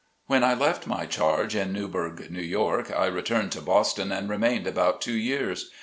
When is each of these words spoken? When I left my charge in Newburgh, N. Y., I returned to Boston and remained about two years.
When 0.25 0.43
I 0.43 0.55
left 0.55 0.87
my 0.87 1.05
charge 1.05 1.55
in 1.55 1.71
Newburgh, 1.73 2.21
N. 2.21 2.35
Y., 2.51 2.83
I 2.97 3.05
returned 3.05 3.51
to 3.51 3.61
Boston 3.61 4.11
and 4.11 4.29
remained 4.29 4.65
about 4.65 4.99
two 4.99 5.13
years. 5.13 5.69